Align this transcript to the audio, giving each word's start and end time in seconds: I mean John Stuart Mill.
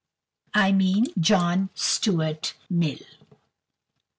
I 0.55 0.71
mean 0.71 1.13
John 1.19 1.69
Stuart 1.75 2.55
Mill. 2.71 2.97